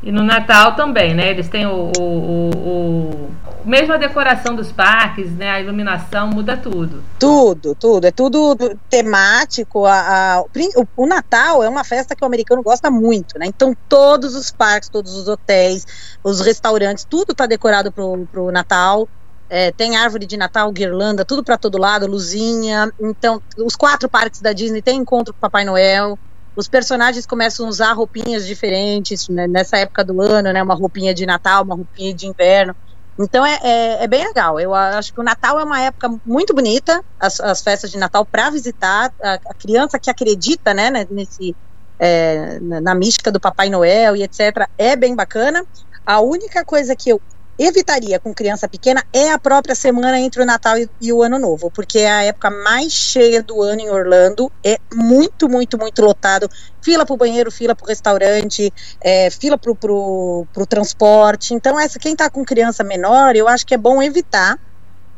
E 0.00 0.12
no 0.12 0.22
Natal 0.22 0.76
também, 0.76 1.12
né? 1.12 1.28
Eles 1.28 1.48
têm 1.48 1.66
o, 1.66 1.90
o, 1.98 2.50
o, 2.54 3.30
mesmo 3.64 3.92
a 3.92 3.96
decoração 3.96 4.54
dos 4.54 4.72
parques, 4.72 5.30
né? 5.32 5.50
A 5.50 5.60
iluminação 5.60 6.28
muda 6.28 6.56
tudo. 6.56 7.02
Tudo, 7.18 7.74
tudo. 7.74 8.06
É 8.06 8.10
tudo 8.10 8.56
temático. 8.88 9.86
A, 9.86 10.36
a 10.36 10.40
o, 10.42 10.86
o, 10.96 11.06
Natal 11.06 11.62
é 11.62 11.68
uma 11.68 11.84
festa 11.84 12.14
que 12.14 12.22
o 12.22 12.26
americano 12.26 12.62
gosta 12.62 12.90
muito, 12.90 13.38
né? 13.38 13.46
Então 13.46 13.76
todos 13.88 14.34
os 14.34 14.50
parques, 14.50 14.88
todos 14.88 15.14
os 15.14 15.28
hotéis, 15.28 15.86
os 16.22 16.40
restaurantes, 16.40 17.04
tudo 17.04 17.32
está 17.32 17.46
decorado 17.46 17.92
pro, 17.92 18.26
pro 18.30 18.50
Natal. 18.50 19.08
É, 19.48 19.72
tem 19.72 19.96
árvore 19.96 20.26
de 20.26 20.36
Natal, 20.36 20.70
guirlanda, 20.70 21.24
tudo 21.24 21.42
para 21.42 21.58
todo 21.58 21.76
lado, 21.76 22.06
luzinha. 22.06 22.90
Então, 23.00 23.42
os 23.58 23.74
quatro 23.74 24.08
parques 24.08 24.40
da 24.40 24.52
Disney 24.52 24.80
têm 24.80 24.98
encontro 24.98 25.34
com 25.34 25.40
Papai 25.40 25.64
Noel 25.64 26.16
os 26.56 26.68
personagens 26.68 27.26
começam 27.26 27.66
a 27.66 27.68
usar 27.68 27.92
roupinhas 27.92 28.46
diferentes 28.46 29.28
né, 29.28 29.46
nessa 29.46 29.78
época 29.78 30.04
do 30.04 30.20
ano, 30.20 30.52
né? 30.52 30.62
Uma 30.62 30.74
roupinha 30.74 31.14
de 31.14 31.24
Natal, 31.24 31.62
uma 31.62 31.74
roupinha 31.74 32.12
de 32.12 32.26
inverno. 32.26 32.74
Então 33.20 33.44
é, 33.44 33.58
é, 33.62 34.04
é, 34.04 34.06
bem 34.06 34.26
legal. 34.26 34.58
Eu 34.58 34.74
acho 34.74 35.12
que 35.12 35.20
o 35.20 35.24
Natal 35.24 35.60
é 35.60 35.64
uma 35.64 35.80
época 35.80 36.08
muito 36.24 36.54
bonita, 36.54 37.02
as, 37.18 37.38
as 37.40 37.60
festas 37.62 37.90
de 37.90 37.98
Natal 37.98 38.24
para 38.24 38.50
visitar 38.50 39.12
a, 39.22 39.34
a, 39.34 39.54
criança 39.54 39.98
que 39.98 40.10
acredita, 40.10 40.72
né, 40.72 40.90
né 40.90 41.06
nesse 41.10 41.54
é, 41.98 42.58
na, 42.60 42.80
na 42.80 42.94
mística 42.94 43.30
do 43.30 43.38
Papai 43.38 43.68
Noel 43.68 44.16
e 44.16 44.22
etc. 44.22 44.66
É 44.78 44.96
bem 44.96 45.14
bacana. 45.14 45.62
A 46.06 46.20
única 46.20 46.64
coisa 46.64 46.96
que 46.96 47.10
eu 47.10 47.20
evitaria 47.60 48.18
com 48.18 48.32
criança 48.32 48.66
pequena 48.66 49.04
é 49.12 49.30
a 49.30 49.38
própria 49.38 49.74
semana 49.74 50.18
entre 50.18 50.42
o 50.42 50.46
Natal 50.46 50.78
e, 50.78 50.88
e, 50.98 51.12
o 51.12 51.22
Ano 51.22 51.38
Novo, 51.38 51.70
porque 51.70 51.98
é 51.98 52.10
a 52.10 52.22
época 52.24 52.50
mais 52.50 52.90
cheia 52.90 53.42
do 53.42 53.60
ano 53.60 53.82
em 53.82 53.90
Orlando, 53.90 54.50
é 54.64 54.78
muito, 54.94 55.46
muito, 55.46 55.76
muito 55.76 56.02
lotado. 56.02 56.48
Fila 56.80 57.04
para 57.04 57.12
o 57.12 57.16
banheiro, 57.18 57.50
fila 57.50 57.74
para 57.74 57.84
o 57.84 57.88
restaurante, 57.88 58.72
é, 59.00 59.28
fila 59.30 59.58
para 59.58 59.70
o 59.70 60.46
transporte. 60.66 61.52
Então, 61.52 61.78
essa 61.78 61.98
quem 61.98 62.12
está 62.12 62.30
com 62.30 62.42
criança 62.44 62.82
menor, 62.82 63.36
eu 63.36 63.46
acho 63.46 63.66
que 63.66 63.74
é 63.74 63.78
bom 63.78 64.02
evitar 64.02 64.58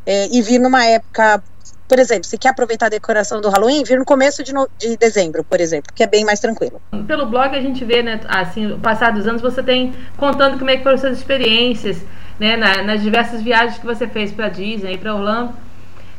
é, 0.05 0.29
e 0.33 0.43
vir 0.43 0.59
numa 0.59 0.85
época 0.85 1.41
por 1.93 1.99
exemplo, 1.99 2.25
se 2.25 2.39
quer 2.39 2.49
aproveitar 2.49 2.87
a 2.87 2.89
decoração 2.89 3.39
do 3.39 3.51
Halloween, 3.51 3.85
vir 3.85 3.99
no 3.99 4.05
começo 4.07 4.43
de, 4.43 4.55
no, 4.55 4.67
de 4.79 4.97
dezembro, 4.97 5.45
por 5.45 5.61
exemplo, 5.61 5.93
que 5.95 6.03
é 6.03 6.07
bem 6.07 6.25
mais 6.25 6.41
tranquilo. 6.41 6.81
Pelo 7.07 7.27
blog 7.27 7.55
a 7.55 7.61
gente 7.61 7.85
vê, 7.85 8.03
né, 8.03 8.19
assim, 8.29 8.67
no 8.67 8.79
passar 8.79 9.13
dos 9.13 9.27
anos, 9.27 9.43
você 9.43 9.63
tem 9.63 9.93
contando 10.17 10.59
como 10.59 10.71
é 10.71 10.79
que 10.79 10.83
foram 10.83 10.97
suas 10.97 11.19
experiências, 11.19 11.99
né, 12.43 12.57
na, 12.57 12.83
nas 12.83 13.01
diversas 13.01 13.41
viagens 13.41 13.79
que 13.79 13.87
você 13.87 14.05
fez 14.09 14.33
para 14.33 14.49
Disney, 14.49 14.99
para 14.99 15.15
Orlando. 15.15 15.53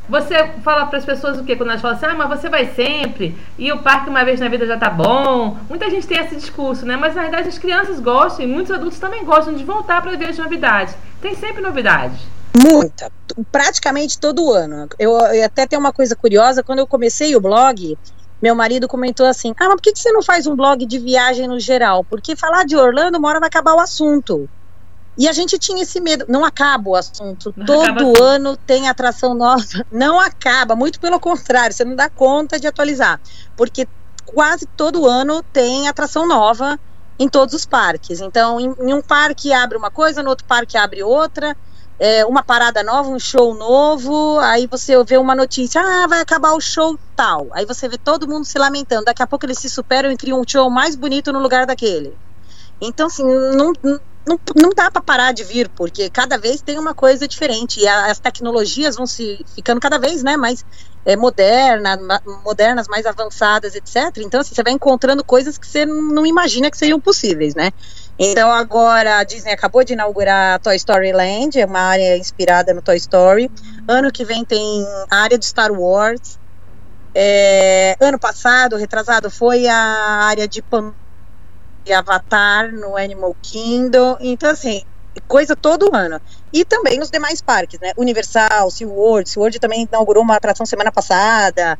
Você 0.07 0.35
fala 0.63 0.85
para 0.85 0.97
as 0.97 1.03
pessoas 1.03 1.37
o 1.37 1.43
que 1.43 1.53
quando 1.53 1.69
elas 1.69 1.81
falam 1.81 1.97
assim, 1.97 2.05
ah, 2.05 2.15
mas 2.15 2.29
você 2.29 2.47
vai 2.47 2.73
sempre 2.73 3.35
e 3.57 3.71
o 3.73 3.79
parque 3.79 4.09
uma 4.09 4.23
vez 4.23 4.39
na 4.39 4.47
vida 4.47 4.65
já 4.65 4.77
tá 4.77 4.89
bom. 4.89 5.57
Muita 5.67 5.89
gente 5.89 6.07
tem 6.07 6.19
esse 6.19 6.35
discurso, 6.37 6.85
né? 6.85 6.95
Mas 6.95 7.13
na 7.13 7.23
verdade 7.23 7.49
as 7.49 7.57
crianças 7.57 7.99
gostam 7.99 8.45
e 8.45 8.47
muitos 8.47 8.71
adultos 8.71 8.99
também 8.99 9.25
gostam 9.25 9.53
de 9.53 9.65
voltar 9.65 10.01
para 10.01 10.15
ver 10.15 10.29
as 10.29 10.37
novidades. 10.37 10.95
Tem 11.21 11.35
sempre 11.35 11.61
novidades. 11.61 12.21
Muita, 12.55 13.11
praticamente 13.51 14.17
todo 14.17 14.53
ano. 14.53 14.87
Eu, 14.97 15.17
eu, 15.17 15.45
até 15.45 15.67
tenho 15.67 15.81
uma 15.81 15.91
coisa 15.91 16.15
curiosa, 16.15 16.63
quando 16.63 16.79
eu 16.79 16.87
comecei 16.87 17.35
o 17.35 17.41
blog, 17.41 17.97
meu 18.41 18.55
marido 18.55 18.87
comentou 18.87 19.25
assim: 19.25 19.53
Ah, 19.59 19.67
mas 19.67 19.75
por 19.75 19.81
que 19.81 19.93
você 19.93 20.11
não 20.11 20.21
faz 20.21 20.47
um 20.47 20.55
blog 20.55 20.85
de 20.85 20.99
viagem 20.99 21.49
no 21.49 21.59
geral? 21.59 22.05
Porque 22.05 22.33
falar 22.35 22.65
de 22.65 22.77
Orlando, 22.77 23.17
uma 23.17 23.27
hora 23.27 23.41
vai 23.41 23.47
acabar 23.47 23.73
o 23.73 23.79
assunto. 23.79 24.49
E 25.17 25.27
a 25.27 25.33
gente 25.33 25.57
tinha 25.59 25.83
esse 25.83 26.01
medo. 26.01 26.25
Não 26.27 26.43
acaba 26.43 26.89
o 26.89 26.95
assunto. 26.95 27.53
Não 27.55 27.65
Todo 27.65 28.11
assim. 28.11 28.23
ano 28.23 28.57
tem 28.57 28.89
atração 28.89 29.33
nova. 29.33 29.63
Não 29.91 30.19
acaba, 30.19 30.75
muito 30.75 30.99
pelo 30.99 31.19
contrário, 31.19 31.75
você 31.75 31.85
não 31.85 31.95
dá 31.95 32.09
conta 32.09 32.59
de 32.59 32.67
atualizar. 32.67 33.19
Porque 33.55 33.87
quase 34.25 34.65
todo 34.65 35.05
ano 35.05 35.43
tem 35.53 35.87
atração 35.87 36.27
nova 36.27 36.79
em 37.19 37.29
todos 37.29 37.53
os 37.53 37.65
parques. 37.65 38.21
Então, 38.21 38.59
em, 38.59 38.73
em 38.79 38.93
um 38.93 39.01
parque 39.01 39.53
abre 39.53 39.77
uma 39.77 39.91
coisa, 39.91 40.23
no 40.23 40.29
outro 40.29 40.45
parque 40.45 40.77
abre 40.77 41.03
outra. 41.03 41.55
É, 41.99 42.25
uma 42.25 42.43
parada 42.43 42.81
nova, 42.83 43.09
um 43.09 43.19
show 43.19 43.53
novo, 43.53 44.39
aí 44.39 44.65
você 44.65 45.01
vê 45.03 45.15
uma 45.15 45.35
notícia, 45.35 45.79
ah, 45.79 46.07
vai 46.07 46.21
acabar 46.21 46.53
o 46.53 46.59
show 46.59 46.97
tal. 47.15 47.47
Aí 47.51 47.65
você 47.65 47.87
vê 47.87 47.97
todo 47.97 48.27
mundo 48.27 48.45
se 48.45 48.57
lamentando. 48.57 49.05
Daqui 49.05 49.21
a 49.21 49.27
pouco 49.27 49.45
eles 49.45 49.59
se 49.59 49.69
superam 49.69 50.11
e 50.11 50.17
criam 50.17 50.41
um 50.41 50.43
show 50.45 50.69
mais 50.71 50.95
bonito 50.95 51.31
no 51.31 51.39
lugar 51.39 51.67
daquele. 51.67 52.17
Então, 52.81 53.07
assim, 53.07 53.23
não, 53.23 53.71
não, 54.25 54.39
não 54.55 54.69
dá 54.69 54.89
para 54.89 55.01
parar 55.01 55.33
de 55.33 55.43
vir, 55.43 55.69
porque 55.69 56.09
cada 56.09 56.37
vez 56.37 56.61
tem 56.61 56.79
uma 56.79 56.93
coisa 56.93 57.27
diferente 57.27 57.81
e 57.81 57.87
a, 57.87 58.05
as 58.07 58.19
tecnologias 58.19 58.95
vão 58.95 59.05
se 59.05 59.45
ficando 59.53 59.81
cada 59.81 59.97
vez 59.97 60.23
né, 60.23 60.37
mais 60.37 60.65
é, 61.05 61.15
moderna, 61.15 61.97
ma, 61.97 62.21
modernas, 62.43 62.87
mais 62.87 63.05
avançadas, 63.05 63.75
etc. 63.75 64.17
Então, 64.17 64.39
assim, 64.39 64.55
você 64.55 64.63
vai 64.63 64.71
encontrando 64.71 65.23
coisas 65.23 65.57
que 65.57 65.67
você 65.67 65.85
não 65.85 66.25
imagina 66.25 66.71
que 66.71 66.77
seriam 66.77 66.99
possíveis, 66.99 67.53
né? 67.53 67.71
Então, 68.17 68.51
agora 68.51 69.17
a 69.17 69.23
Disney 69.23 69.51
acabou 69.51 69.83
de 69.83 69.93
inaugurar 69.93 70.55
a 70.55 70.59
Toy 70.59 70.75
Story 70.75 71.11
Land, 71.11 71.59
é 71.59 71.65
uma 71.65 71.79
área 71.79 72.17
inspirada 72.17 72.73
no 72.73 72.81
Toy 72.81 72.95
Story. 72.97 73.51
Ano 73.87 74.11
que 74.11 74.23
vem 74.23 74.45
tem 74.45 74.85
a 75.09 75.17
área 75.17 75.37
de 75.37 75.45
Star 75.45 75.71
Wars. 75.71 76.39
É, 77.15 77.95
ano 77.99 78.17
passado, 78.17 78.77
retrasado, 78.77 79.29
foi 79.29 79.67
a 79.67 79.75
área 79.75 80.47
de 80.47 80.61
Pandora 80.61 81.02
Avatar 81.91 82.71
no 82.71 82.95
Animal 82.95 83.35
Kingdom. 83.41 84.17
Então, 84.21 84.51
assim, 84.51 84.83
coisa 85.27 85.55
todo 85.55 85.93
ano. 85.93 86.21
E 86.53 86.63
também 86.63 86.99
nos 86.99 87.09
demais 87.09 87.41
parques, 87.41 87.79
né? 87.79 87.91
Universal, 87.97 88.69
SeaWorld. 88.69 89.29
SeaWorld 89.29 89.59
também 89.59 89.87
inaugurou 89.89 90.23
uma 90.23 90.35
atração 90.35 90.65
semana 90.65 90.91
passada. 90.91 91.77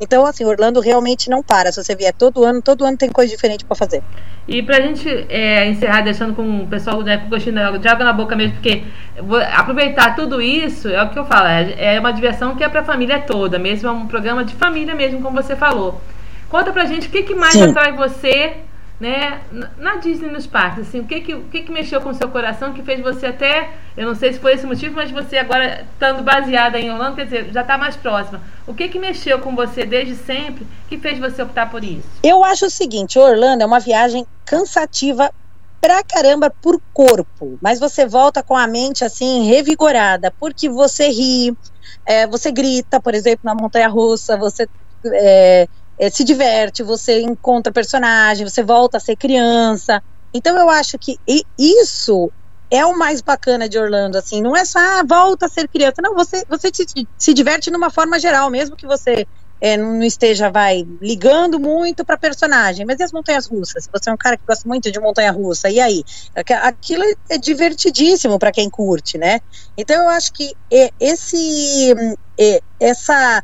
Então, 0.00 0.26
assim, 0.26 0.44
Orlando 0.44 0.80
realmente 0.80 1.30
não 1.30 1.42
para. 1.42 1.70
Se 1.70 1.82
você 1.82 1.94
vier 1.94 2.12
todo 2.12 2.44
ano, 2.44 2.60
todo 2.60 2.84
ano 2.84 2.96
tem 2.96 3.10
coisa 3.10 3.30
diferente 3.30 3.64
para 3.64 3.76
fazer. 3.76 4.02
E 4.46 4.62
pra 4.62 4.80
gente 4.80 5.08
é, 5.28 5.68
encerrar, 5.68 6.02
deixando 6.02 6.34
com 6.34 6.62
o 6.62 6.66
pessoal 6.66 7.00
né, 7.02 7.16
com 7.16 7.28
gostinho 7.28 7.54
de 7.78 7.88
água 7.88 8.04
na 8.04 8.12
boca 8.12 8.36
mesmo, 8.36 8.54
porque 8.54 8.84
aproveitar 9.54 10.14
tudo 10.16 10.42
isso 10.42 10.88
é 10.88 11.02
o 11.02 11.10
que 11.10 11.18
eu 11.18 11.24
falo, 11.24 11.46
é, 11.46 11.94
é 11.94 12.00
uma 12.00 12.12
diversão 12.12 12.54
que 12.54 12.62
é 12.62 12.68
pra 12.68 12.84
família 12.84 13.20
toda, 13.20 13.58
mesmo 13.58 13.88
é 13.88 13.92
um 13.92 14.06
programa 14.06 14.44
de 14.44 14.54
família 14.54 14.94
mesmo, 14.94 15.22
como 15.22 15.40
você 15.40 15.56
falou. 15.56 16.00
Conta 16.50 16.72
pra 16.72 16.84
gente 16.84 17.08
o 17.08 17.10
que, 17.10 17.22
que 17.22 17.34
mais 17.34 17.54
Sim. 17.54 17.70
atrai 17.70 17.92
você 17.92 18.56
né, 19.00 19.40
na 19.76 19.96
Disney 19.96 20.30
nos 20.30 20.46
parques, 20.46 20.88
assim, 20.88 21.00
o 21.00 21.04
que 21.04 21.20
que, 21.20 21.34
o 21.34 21.42
que 21.44 21.62
que 21.62 21.72
mexeu 21.72 22.00
com 22.00 22.10
o 22.10 22.14
seu 22.14 22.28
coração 22.28 22.72
que 22.72 22.82
fez 22.82 23.00
você 23.00 23.26
até, 23.26 23.72
eu 23.96 24.06
não 24.06 24.14
sei 24.14 24.32
se 24.32 24.38
foi 24.38 24.54
esse 24.54 24.66
motivo, 24.66 24.94
mas 24.94 25.10
você 25.10 25.36
agora 25.36 25.84
estando 25.92 26.22
baseada 26.22 26.78
em 26.78 26.90
Orlando, 26.90 27.16
quer 27.16 27.24
dizer, 27.24 27.52
já 27.52 27.62
está 27.62 27.76
mais 27.76 27.96
próxima. 27.96 28.40
O 28.66 28.72
que 28.72 28.88
que 28.88 28.98
mexeu 28.98 29.40
com 29.40 29.54
você 29.54 29.84
desde 29.84 30.14
sempre 30.14 30.66
que 30.88 30.96
fez 30.96 31.18
você 31.18 31.42
optar 31.42 31.70
por 31.70 31.82
isso? 31.82 32.08
Eu 32.22 32.44
acho 32.44 32.66
o 32.66 32.70
seguinte, 32.70 33.18
Orlando 33.18 33.62
é 33.62 33.66
uma 33.66 33.80
viagem 33.80 34.24
cansativa 34.44 35.30
pra 35.80 36.02
caramba 36.02 36.50
por 36.62 36.80
corpo, 36.92 37.58
mas 37.60 37.78
você 37.78 38.06
volta 38.06 38.42
com 38.42 38.56
a 38.56 38.66
mente 38.66 39.04
assim 39.04 39.44
revigorada, 39.44 40.32
porque 40.40 40.68
você 40.68 41.08
ri, 41.08 41.52
é, 42.06 42.26
você 42.26 42.50
grita, 42.50 43.00
por 43.00 43.12
exemplo, 43.14 43.40
na 43.42 43.54
montanha 43.54 43.88
russa, 43.88 44.36
você 44.36 44.66
é, 45.12 45.68
é, 45.98 46.10
se 46.10 46.24
diverte, 46.24 46.82
você 46.82 47.20
encontra 47.20 47.72
personagem, 47.72 48.48
você 48.48 48.62
volta 48.62 48.96
a 48.98 49.00
ser 49.00 49.16
criança. 49.16 50.02
Então 50.34 50.58
eu 50.58 50.68
acho 50.68 50.98
que 50.98 51.16
isso 51.58 52.32
é 52.70 52.84
o 52.84 52.98
mais 52.98 53.20
bacana 53.20 53.68
de 53.68 53.78
Orlando, 53.78 54.18
assim, 54.18 54.42
não 54.42 54.56
é 54.56 54.64
só 54.64 54.78
ah, 54.78 55.04
volta 55.08 55.46
a 55.46 55.48
ser 55.48 55.68
criança, 55.68 56.02
não, 56.02 56.14
você, 56.14 56.42
você 56.48 56.70
se, 56.74 57.06
se 57.16 57.34
diverte 57.34 57.70
numa 57.70 57.90
forma 57.90 58.18
geral, 58.18 58.50
mesmo 58.50 58.74
que 58.76 58.86
você 58.86 59.26
é, 59.60 59.76
não 59.76 60.02
esteja, 60.02 60.50
vai, 60.50 60.84
ligando 61.00 61.58
muito 61.60 62.04
para 62.04 62.18
personagem, 62.18 62.84
mas 62.84 62.98
e 62.98 63.04
as 63.04 63.12
montanhas 63.12 63.46
russas? 63.46 63.88
Você 63.92 64.10
é 64.10 64.12
um 64.12 64.16
cara 64.16 64.36
que 64.36 64.42
gosta 64.46 64.68
muito 64.68 64.90
de 64.90 65.00
montanha 65.00 65.30
russa, 65.30 65.70
e 65.70 65.80
aí? 65.80 66.02
Aquilo 66.62 67.04
é 67.30 67.38
divertidíssimo 67.38 68.38
para 68.38 68.52
quem 68.52 68.68
curte, 68.68 69.16
né? 69.16 69.40
Então 69.76 70.02
eu 70.02 70.08
acho 70.08 70.32
que 70.32 70.52
esse, 71.00 71.94
essa 72.80 73.42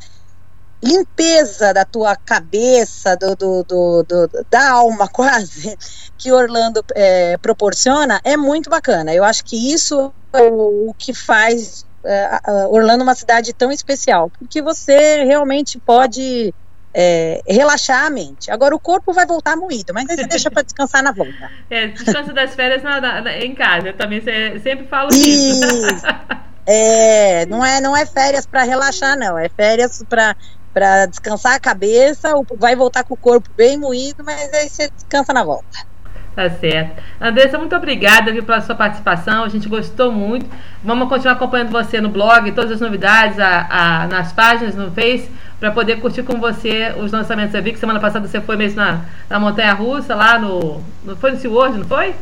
limpeza 0.82 1.74
da 1.74 1.84
tua 1.84 2.16
cabeça, 2.16 3.16
do, 3.16 3.36
do, 3.36 3.62
do, 3.64 4.02
do 4.02 4.46
da 4.50 4.70
alma 4.70 5.06
quase, 5.12 5.76
que 6.16 6.32
Orlando 6.32 6.84
é, 6.94 7.36
proporciona, 7.38 8.20
é 8.24 8.36
muito 8.36 8.70
bacana. 8.70 9.14
Eu 9.14 9.24
acho 9.24 9.44
que 9.44 9.72
isso 9.72 10.12
é 10.32 10.42
o, 10.42 10.90
o 10.90 10.94
que 10.96 11.12
faz 11.12 11.84
é, 12.04 12.40
Orlando 12.68 13.02
uma 13.02 13.14
cidade 13.14 13.52
tão 13.52 13.70
especial, 13.70 14.30
porque 14.38 14.62
você 14.62 15.24
realmente 15.24 15.78
pode 15.78 16.54
é, 16.94 17.42
relaxar 17.46 18.06
a 18.06 18.10
mente. 18.10 18.50
Agora 18.50 18.74
o 18.74 18.80
corpo 18.80 19.12
vai 19.12 19.26
voltar 19.26 19.56
moído, 19.56 19.92
mas 19.94 20.08
aí 20.08 20.16
você 20.16 20.26
deixa 20.26 20.50
para 20.50 20.62
descansar 20.62 21.02
na 21.02 21.12
volta. 21.12 21.50
É, 21.68 21.88
descanso 21.88 22.32
das 22.32 22.54
férias 22.54 22.82
na, 22.82 23.00
na, 23.00 23.38
em 23.38 23.54
casa. 23.54 23.88
Eu 23.88 23.96
também 23.96 24.20
sempre 24.20 24.86
falo 24.86 25.10
isso. 25.10 25.64
isso. 25.64 26.06
É, 26.72 27.46
não 27.46 27.64
é, 27.64 27.80
não 27.80 27.96
é 27.96 28.06
férias 28.06 28.46
para 28.46 28.62
relaxar, 28.62 29.18
não. 29.18 29.36
É 29.36 29.48
férias 29.48 30.04
para 30.08 30.36
para 30.72 31.06
descansar 31.06 31.54
a 31.54 31.60
cabeça, 31.60 32.28
vai 32.56 32.76
voltar 32.76 33.04
com 33.04 33.14
o 33.14 33.16
corpo 33.16 33.48
bem 33.56 33.78
moído, 33.78 34.22
mas 34.24 34.52
aí 34.52 34.68
você 34.68 34.90
descansa 34.90 35.32
na 35.32 35.44
volta. 35.44 35.90
Tá 36.34 36.48
certo. 36.48 37.02
Andressa, 37.20 37.58
muito 37.58 37.74
obrigada 37.74 38.32
viu, 38.32 38.44
pela 38.44 38.60
sua 38.60 38.74
participação. 38.74 39.44
A 39.44 39.48
gente 39.48 39.68
gostou 39.68 40.12
muito. 40.12 40.46
Vamos 40.82 41.08
continuar 41.08 41.34
acompanhando 41.34 41.70
você 41.70 42.00
no 42.00 42.08
blog, 42.08 42.50
todas 42.52 42.70
as 42.72 42.80
novidades 42.80 43.38
a, 43.38 43.66
a, 43.68 44.06
nas 44.06 44.32
páginas, 44.32 44.76
no 44.76 44.90
Face, 44.92 45.28
para 45.58 45.72
poder 45.72 46.00
curtir 46.00 46.22
com 46.22 46.38
você 46.38 46.94
os 46.96 47.10
lançamentos. 47.10 47.54
Eu 47.54 47.62
vi 47.62 47.72
que 47.72 47.78
semana 47.78 47.98
passada 47.98 48.26
você 48.26 48.40
foi 48.40 48.56
mesmo 48.56 48.76
na, 48.76 49.00
na 49.28 49.40
Montanha 49.40 49.74
Russa, 49.74 50.14
lá 50.14 50.38
no. 50.38 50.80
no 51.04 51.16
foi 51.16 51.32
no 51.32 51.38
SeaWorld, 51.38 51.78
não 51.78 51.84
foi? 51.84 52.14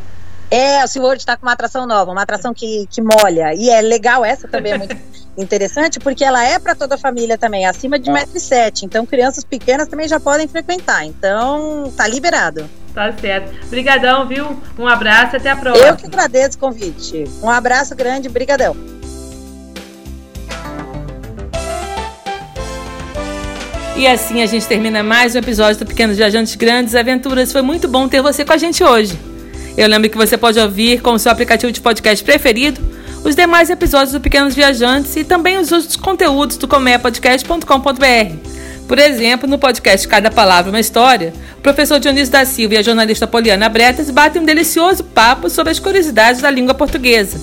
É, 0.51 0.83
o 0.83 0.87
SeaWorld 0.87 1.21
está 1.21 1.37
com 1.37 1.45
uma 1.45 1.51
atração 1.51 1.85
nova, 1.85 2.11
uma 2.11 2.23
atração 2.23 2.53
que, 2.53 2.87
que 2.89 3.01
molha. 3.01 3.53
E 3.53 3.69
é 3.69 3.81
legal, 3.81 4.25
essa 4.25 4.47
também 4.47 4.71
é 4.71 4.77
muito 4.77 4.97
interessante, 5.37 5.99
porque 5.99 6.23
ela 6.23 6.43
é 6.43 6.57
para 6.57 6.73
toda 6.73 6.95
a 6.95 6.97
família 6.97 7.37
também, 7.37 7.67
acima 7.67 7.99
de 7.99 8.09
1,7m. 8.09 8.83
Então, 8.83 9.05
crianças 9.05 9.43
pequenas 9.43 9.87
também 9.87 10.07
já 10.07 10.19
podem 10.19 10.47
frequentar. 10.47 11.05
Então, 11.05 11.93
tá 11.95 12.07
liberado. 12.07 12.67
Tá 12.95 13.13
certo. 13.13 13.67
Obrigadão, 13.67 14.27
viu? 14.27 14.59
Um 14.77 14.87
abraço 14.87 15.35
até 15.35 15.51
a 15.51 15.55
próxima. 15.55 15.87
Eu 15.87 15.95
que 15.95 16.07
agradeço 16.07 16.57
o 16.57 16.59
convite. 16.59 17.25
Um 17.43 17.49
abraço 17.49 17.95
grande, 17.95 18.27
brigadão. 18.27 18.75
E 23.95 24.07
assim 24.07 24.41
a 24.41 24.45
gente 24.45 24.65
termina 24.65 25.03
mais 25.03 25.35
um 25.35 25.39
episódio 25.39 25.79
do 25.79 25.85
Pequenos 25.85 26.17
Viajantes 26.17 26.55
Grandes 26.55 26.95
Aventuras. 26.95 27.51
Foi 27.51 27.61
muito 27.61 27.87
bom 27.87 28.07
ter 28.07 28.21
você 28.21 28.43
com 28.43 28.53
a 28.53 28.57
gente 28.57 28.83
hoje. 28.83 29.28
Eu 29.79 29.87
lembro 29.87 30.09
que 30.09 30.17
você 30.17 30.37
pode 30.37 30.59
ouvir 30.59 30.99
com 31.01 31.13
o 31.13 31.17
seu 31.17 31.31
aplicativo 31.31 31.71
de 31.71 31.79
podcast 31.79 32.21
preferido 32.21 32.81
os 33.23 33.33
demais 33.33 33.69
episódios 33.69 34.11
do 34.11 34.19
Pequenos 34.19 34.53
Viajantes 34.53 35.15
e 35.15 35.23
também 35.23 35.57
os 35.57 35.71
outros 35.71 35.95
conteúdos 35.95 36.57
do 36.57 36.67
comeapodcast.com.br. 36.67 38.35
Por 38.85 38.99
exemplo, 38.99 39.47
no 39.47 39.57
podcast 39.57 40.05
Cada 40.05 40.29
Palavra 40.29 40.69
Uma 40.69 40.81
História, 40.81 41.31
o 41.57 41.61
professor 41.61 41.97
Dionísio 41.97 42.29
da 42.29 42.43
Silva 42.43 42.73
e 42.73 42.77
a 42.77 42.81
jornalista 42.81 43.25
Poliana 43.25 43.69
Bretas 43.69 44.11
batem 44.11 44.41
um 44.41 44.45
delicioso 44.45 45.01
papo 45.01 45.49
sobre 45.49 45.71
as 45.71 45.79
curiosidades 45.79 46.41
da 46.41 46.51
língua 46.51 46.73
portuguesa. 46.73 47.39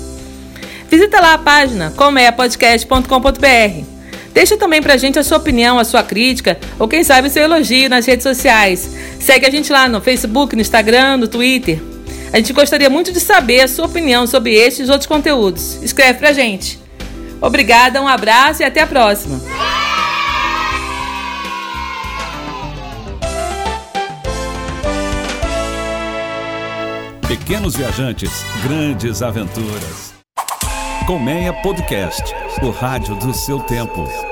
Visita 0.91 1.19
lá 1.23 1.33
a 1.33 1.39
página 1.39 1.91
comeapodcast.com.br. 1.97 3.87
Deixa 4.35 4.59
também 4.59 4.83
pra 4.83 4.99
gente 4.99 5.19
a 5.19 5.25
sua 5.25 5.39
opinião, 5.39 5.79
a 5.79 5.85
sua 5.85 6.03
crítica 6.03 6.59
ou 6.79 6.87
quem 6.87 7.03
sabe 7.03 7.29
o 7.29 7.31
seu 7.31 7.45
elogio 7.45 7.89
nas 7.89 8.05
redes 8.05 8.25
sociais. 8.25 8.91
Segue 9.19 9.47
a 9.47 9.51
gente 9.51 9.73
lá 9.73 9.89
no 9.89 10.03
Facebook, 10.03 10.55
no 10.55 10.61
Instagram, 10.61 11.17
no 11.17 11.29
Twitter. 11.29 11.96
A 12.33 12.37
gente 12.39 12.53
gostaria 12.53 12.91
muito 12.91 13.13
de 13.13 13.21
saber 13.21 13.61
a 13.63 13.69
sua 13.69 13.87
opinião 13.87 14.27
sobre 14.27 14.55
estes 14.55 14.89
e 14.89 14.91
outros 14.91 15.07
conteúdos. 15.07 15.83
Escreve 15.83 16.19
pra 16.19 16.33
gente. 16.33 16.79
Obrigada, 17.41 18.03
um 18.03 18.09
abraço 18.09 18.63
e 18.63 18.65
até 18.65 18.81
a 18.81 18.87
próxima. 18.87 19.41
Pequenos 27.29 27.77
viajantes, 27.77 28.45
grandes 28.63 29.23
aventuras. 29.23 30.15
Colmeia 31.07 31.53
Podcast, 31.53 32.23
o 32.63 32.71
rádio 32.71 33.15
do 33.17 33.33
seu 33.33 33.61
tempo. 33.61 34.26